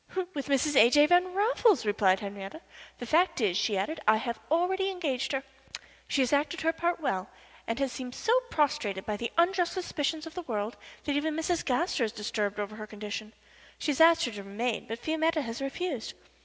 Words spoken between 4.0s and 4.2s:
"I